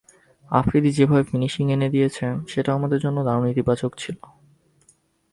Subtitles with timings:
[0.51, 4.17] আফ্রিদি যেভাবে ফিনিশিং এনে দিয়েছে, সেটাও আমাদের জন্য দারুণ ইতিবাচক ছিল।